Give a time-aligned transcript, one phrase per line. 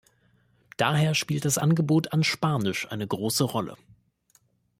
[0.77, 3.77] Daher spielt das Angebot an Spanisch eine große Rolle.